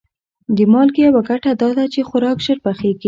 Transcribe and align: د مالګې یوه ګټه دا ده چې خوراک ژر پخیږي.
د 0.55 0.57
مالګې 0.71 1.01
یوه 1.07 1.21
ګټه 1.29 1.51
دا 1.61 1.69
ده 1.77 1.85
چې 1.93 2.07
خوراک 2.09 2.37
ژر 2.45 2.57
پخیږي. 2.65 2.99